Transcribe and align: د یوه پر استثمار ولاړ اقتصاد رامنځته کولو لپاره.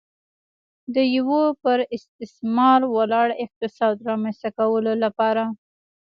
د 0.95 0.97
یوه 1.17 1.43
پر 1.63 1.79
استثمار 1.97 2.79
ولاړ 2.95 3.27
اقتصاد 3.43 3.95
رامنځته 4.09 4.49
کولو 4.57 4.93
لپاره. 5.03 5.43